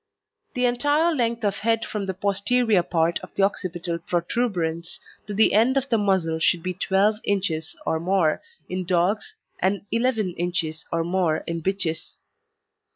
The 0.55 0.65
entire 0.65 1.13
length 1.13 1.43
of 1.43 1.57
head 1.57 1.85
from 1.85 2.07
the 2.07 2.15
posterior 2.15 2.81
part 2.81 3.19
of 3.21 3.35
the 3.35 3.43
occipital 3.43 3.99
protuberance 3.99 4.99
to 5.27 5.33
the 5.35 5.53
end 5.53 5.77
of 5.77 5.89
the 5.89 5.97
muzzle 5.99 6.39
should 6.39 6.63
be 6.63 6.73
12 6.73 7.17
inches, 7.23 7.75
or 7.85 7.99
more, 7.99 8.41
in 8.67 8.83
dogs, 8.83 9.35
and 9.59 9.85
11 9.91 10.33
inches, 10.37 10.87
or 10.91 11.03
more, 11.03 11.43
in 11.45 11.61
bitches. 11.61 12.15